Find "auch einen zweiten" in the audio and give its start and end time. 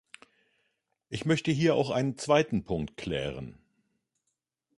1.75-2.63